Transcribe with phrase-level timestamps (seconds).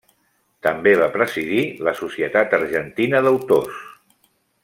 [0.67, 3.81] També va presidir la Societat Argentina d'Autors.